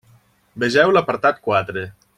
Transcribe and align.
Vegeu 0.63 0.95
l'apartat 0.97 1.41
quatre. 1.49 1.89